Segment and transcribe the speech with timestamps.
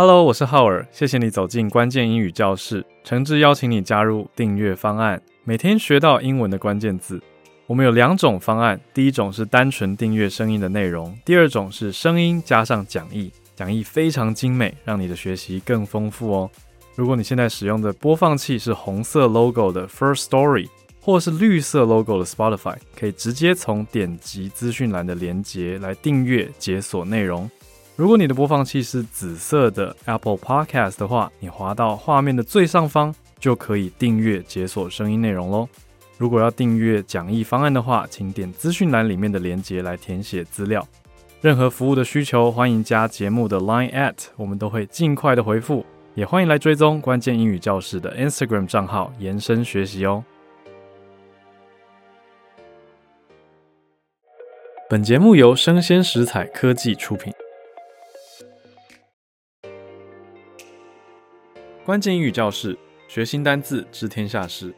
[0.00, 7.20] Hello，我是浩尔，谢谢你走进关键英语教室，诚挚邀请你加入订阅方案，每天学到英文的关键字。
[7.66, 16.48] 我们有两种方案，第一种是单纯订阅声音的内容，第二种是声音加上讲义，讲义非常精美，让你的学习更丰富哦。
[16.94, 20.68] 如果你现在使用的播放器是红色 logo 的 First Story，
[21.00, 27.50] 或是绿色 logo 的 Spotify，可以直接从点击资讯栏的连接来订阅解锁内容。
[27.98, 35.68] 如果你的播放器是紫色的 Apple Podcast 的话，你滑到画面的最上方就可以订阅解锁声音内容喽。
[36.16, 40.86] 如果要订阅讲义方案的话，请点资讯栏里面的链接来填写资料。
[41.40, 45.84] 任何服务的需求，欢迎加节目的 Line at，我们都会尽快的回复。
[46.14, 50.22] 也欢迎来追踪关键英语教室的 Instagram 账号，延伸学习哦。
[54.88, 57.32] 本节目由生鲜食材科技出品。
[61.88, 62.76] 关键英语教室，
[63.08, 64.74] 学新单字，知天下事。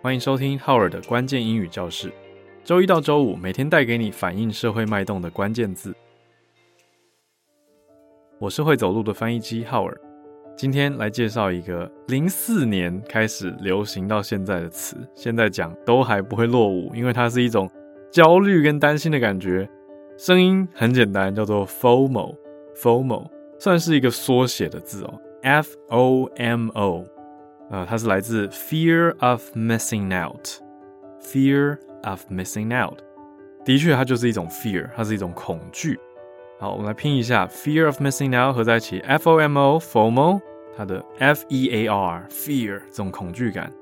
[0.00, 2.10] 欢迎收听浩尔的关键英语教室。
[2.64, 5.94] 周一到周五，每天带给你反映社会脉动的关键字。
[8.38, 9.94] 我是会走路的翻译机浩尔。
[10.56, 17.70] 今天来介绍一个零四年开始流行到现在的词，现在讲都还不会落伍，因为它是一种
[18.10, 19.68] 焦虑跟担心的感觉。
[20.16, 25.20] 声音很简单，叫做 FOMO，FOMO 算是一个缩写的字哦。
[25.45, 27.05] F O M O，
[27.69, 32.99] 呃，它是来自 Fear of Missing Out，Fear of Missing Out，
[33.65, 35.99] 的确，它就是一种 fear，它是一种恐惧。
[36.59, 40.39] 好，我们来拼一下 Fear of Missing Out 合在一起，F O M O，FOMO，
[40.77, 43.73] 它的 F E A R，Fear 这种恐惧感，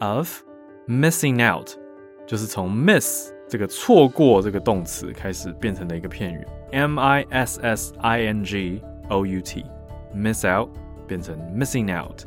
[0.00, 0.42] of
[0.88, 1.70] Missing Out
[2.26, 10.70] 就是从 miss 这个错过这个动词开始变成的一个片语，M I S S I N G O U T，miss out。
[11.09, 12.21] 变成 missing out，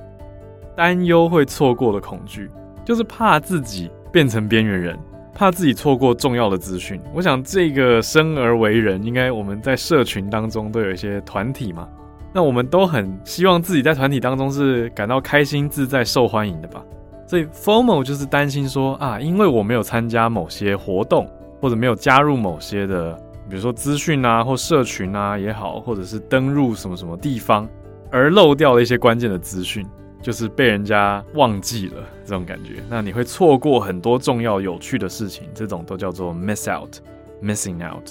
[0.76, 2.50] 担忧会错过的恐惧，
[2.84, 4.98] 就是怕自己变成边缘人，
[5.32, 7.00] 怕自己错过重要的资讯。
[7.14, 11.88] 我想这个生而为人，应该我们在社群当中都有一些团体嘛，
[12.32, 16.84] 那我们都很希望自己在团体当中是感到开心、自在、受欢迎的吧。
[17.24, 21.26] 所以 FOMO 就是担心说啊，因为我没有参加某些活动，
[21.60, 23.14] 或者没有加入某些的，
[23.48, 27.66] 比如说资讯啊或社群啊也好，或者是登入什么什么地方。
[28.12, 29.86] 而漏掉了一些关键的资讯，
[30.20, 32.74] 就是被人家忘记了这种感觉。
[32.90, 38.10] 那你会错过很多重要有趣的事情，这种都叫做 miss out，missing out。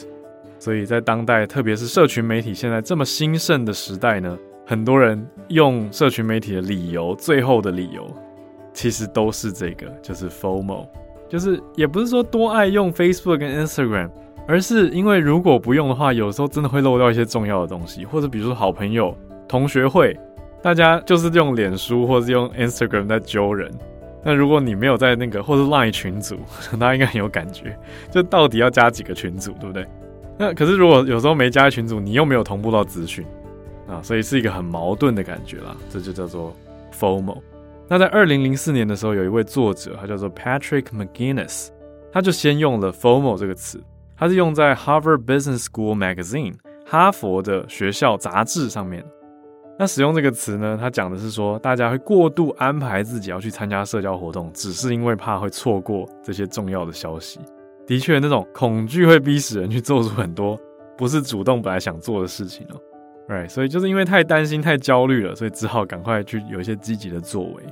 [0.57, 4.35] 所以在当代，特别是社群媒体现在这么兴盛的时代呢，
[4.65, 8.05] 很多人用社群媒体的理由，最后的理由
[8.73, 10.87] 其实都是这个，就是 FOMO，
[11.29, 14.09] 就是也不是说多爱用 Facebook 跟 Instagram，
[14.47, 19.15] 而是因为如果不用的话，有时候真的会漏掉一些重要的东西，或者比如说好朋友。
[19.51, 20.17] 同学会，
[20.61, 23.69] 大家就是用脸书或是用 Instagram 在揪人。
[24.23, 26.37] 那如果你没有在那个或是 Line 群组，
[26.79, 27.77] 大家应该很有感觉，
[28.09, 29.85] 就到底要加几个群组，对不对？
[30.37, 33.25] 那可是如果有时候没加群组，你又没有同步到资讯
[33.89, 35.75] 啊，所以是一个很矛盾的感觉啦。
[35.89, 36.55] 这就叫做
[36.97, 37.37] FOMO。
[37.89, 41.67] 那在二零零四年的时候，有一位作者，他叫做 Patrick McGinnis，
[42.09, 43.83] 他就先用了 FOMO 这个词，
[44.15, 46.53] 他是用在 Harvard Business School Magazine
[46.85, 49.03] 哈佛的学校杂志上面。
[49.81, 50.77] 那使用这个词呢？
[50.79, 57.39] 他讲的是说，大家会过度安排自己要去参加社交活动，只是因为怕会错过这些重要的消息。
[57.87, 60.55] 的确，那种恐惧会逼使人去做出很多
[60.95, 62.79] 不是主动本来想做的事情哦。
[63.27, 67.63] Right，所以就是因为太担心、太焦虑了，所以只好赶快去有一些积极的作为。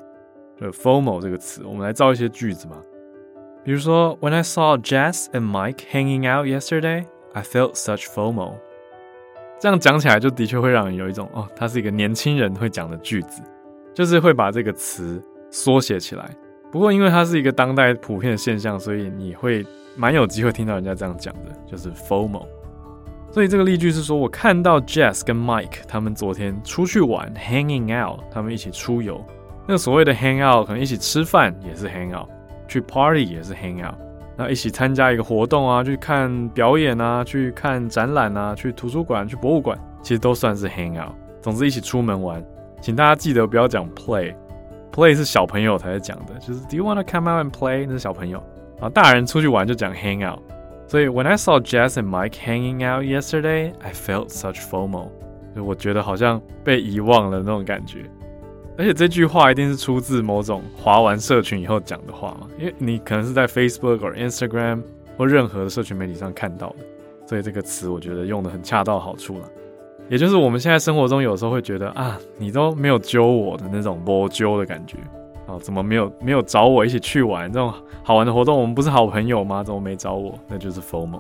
[0.60, 2.76] 就 FOMO 这个词，我们来造一些句子吧。
[3.64, 8.56] 比如说，When I saw Jess and Mike hanging out yesterday, I felt such FOMO.
[9.60, 13.42] 这样讲起来就的确会让人有一种哦，它是一个年轻人会讲的句子，
[13.94, 15.22] 就是会把这个词
[15.52, 16.30] 缩写起来。
[16.72, 19.66] 不过因为它是一个当代普遍的现象，所以你会
[19.98, 22.46] 蛮有机会听到人家这样讲的，就是 FOMO。
[23.32, 29.24] 所以这个例句是说，我看到 Jess 跟 Mike 他们昨天出去玩，hanging out，他们一起出游。
[29.68, 32.28] 那所谓的 hang out，可能一起吃饭也是 hang out，
[32.68, 33.96] 去 party 也是 hang out。
[34.40, 41.12] 那一起参加一个活动啊，去看表演啊，去看展览啊，去图书馆、去博物馆，其实都算是 hang out。
[41.42, 42.42] 总之，一起出门玩，
[42.80, 47.86] 请大家记得不要讲 play，play 是小朋友才会讲的，就是 Do you wanna come out and play？
[47.86, 48.42] 那是小朋友
[48.80, 50.40] 啊，大人出去玩就讲 hang out。
[50.88, 55.10] 所以 When I saw Jess and Mike hanging out yesterday, I felt such FOMO，
[55.54, 58.10] 就我觉得好像被遗忘了那种感觉。
[58.80, 64.82] 而且这句话一定是出自某种滑完社群以后讲的话嘛，因为你可能是在 Facebook 或 Instagram
[65.18, 66.76] 或任何的社群媒体上看到的，
[67.28, 69.46] 所以这个词我觉得用的很恰到好处了。
[70.08, 74.96] 也就是我们现在生活中有时候会觉得啊，你都没有揪我的那种没揪的感觉
[75.46, 78.58] 啊，怎么没有没有找我一起去玩这种好玩的活动？
[78.58, 79.62] 我们不是好朋友吗？
[79.62, 80.40] 怎么没找我？
[80.48, 81.20] 那就是 FOMO。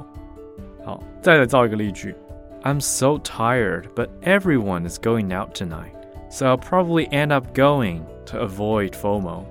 [0.85, 2.15] 好，再来造一个例句
[2.63, 5.91] ：I'm so tired, but everyone is going out tonight,
[6.29, 9.43] so I'll probably end up going to avoid FOMO。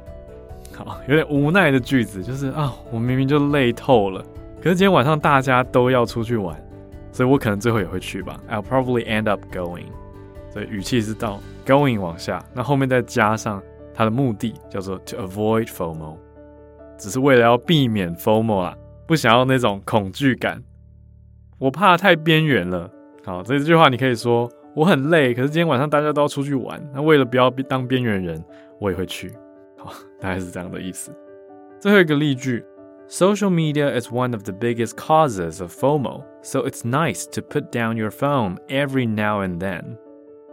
[0.76, 4.22] 好，有点无奈的句子，就是啊，我明明就累透了，
[4.62, 6.56] 可是今天晚上大家都要出去玩。
[7.10, 8.38] 所以我可能最后也会去吧。
[8.48, 9.86] I'll probably end up going。
[10.52, 13.60] 所以语气是到 going 往下，那后面再加上
[13.92, 16.16] 它的目的叫做 to avoid FOMO，
[16.96, 18.76] 只是为了要避免 FOMO 啊，
[19.06, 20.62] 不想要那种恐惧感。
[21.58, 22.88] 我怕太边缘了。
[23.25, 24.48] 好，所以这句话你可以说
[24.78, 28.44] 我很累，可是今天晚上大家都要出去玩，那为了不要当边缘人，
[28.78, 29.32] 我也会去。
[29.76, 31.12] 好，大概是这样的意思。
[31.80, 32.64] 最后一个例句。
[33.10, 37.96] Social media is one of the biggest causes of FOMO, so it's nice to put down
[37.96, 39.82] your phone every now and then.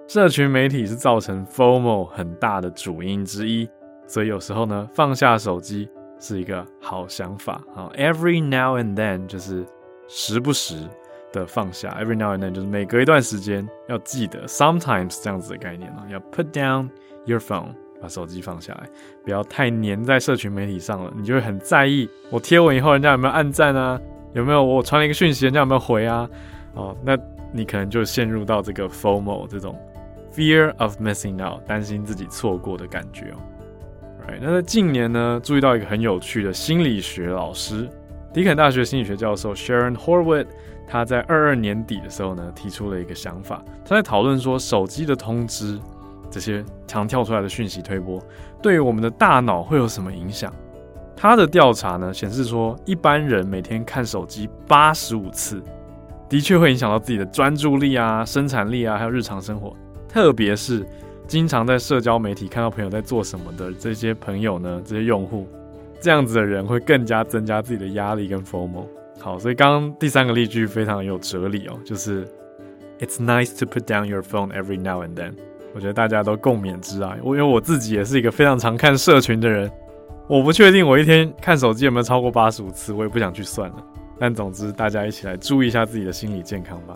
[0.08, 3.68] 社群媒体是造成 FOMO 很大的主因之一，
[4.08, 7.62] 所以有时候呢，放下手机是一个好想法。
[7.74, 9.66] 好，every now and then 就是
[10.08, 10.88] 时不时
[11.40, 16.90] 的放下，every now and then 就是每隔一段时间要记得，sometimes 这样子的概念啊，要 put down
[17.26, 17.70] your phone。
[18.02, 18.90] 把手机放下来，
[19.24, 24.00] 不要太黏在社群媒体上了，你就会很在意我贴文以后人家有没有按赞啊，
[24.34, 26.30] 有没有我传了一个讯息人家有没有回啊？
[26.74, 27.18] 哦，那
[27.54, 29.80] 你可能就陷入到这个 FOMO 这种
[30.36, 33.38] fear of missing out，担心自己错过的感觉哦。
[34.28, 37.90] Right，那在近年呢，注意到一个很有趣的心理学老师，
[38.34, 40.48] 迪肯大学心理学教授 Sharon Horwood，
[40.88, 45.80] 他在二二年底的时候呢，提出了一个想法，他在讨论说手机的通知。
[46.28, 48.22] 这些常跳出来的讯息推波，
[48.62, 50.52] 对于我们的大脑会有什么影响？
[51.16, 55.62] 他的调查呢显示说，一般人每天看手机八十五次，
[56.28, 59.74] 的确会影响到自己的专注力啊、生产力啊，还有日常生活。
[60.10, 60.86] 特别是
[61.26, 65.48] 经常在社交媒体看到朋友在做什么的这些朋友呢，这些用户，
[66.02, 68.86] 这样子的人会更加增加自己的压力跟 FOMO。
[69.26, 72.28] 好，所以刚刚第三个例句非常有哲理哦，就是
[73.00, 75.34] It's nice to put down your phone every now and then。
[75.74, 77.18] 我觉得大家都共勉之啊！
[77.24, 79.72] 我因为我自己也是一个非常常看社群的人，
[80.28, 83.84] 我不确定我一天看手机有没有超过八十五次，我也不想去算了。
[84.20, 86.96] 但总之，大家一起来注意一下自己的心理健康吧。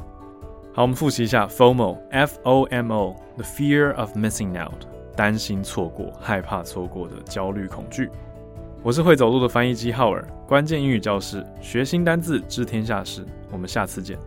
[0.72, 4.86] 好，我们复习一下 FOMO，F-O-M-O，the fear of missing out，
[5.16, 8.08] 担心错过、害怕错过的焦虑恐惧。
[8.82, 13.26] 我是会走路的翻译机浩尔，关键英语教师，学新单字，知天下事。
[13.52, 14.18] 我们下次见。